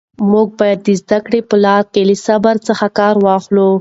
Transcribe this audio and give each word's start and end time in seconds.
موږ 0.31 0.47
باید 0.59 0.79
د 0.87 0.89
زده 1.01 1.19
کړې 1.25 1.39
په 1.49 1.55
لاره 1.65 1.87
کې 1.91 2.01
له 2.09 2.15
صبر 2.27 2.55
څخه 2.67 2.85
کار 2.99 3.15
واخلو. 3.25 3.69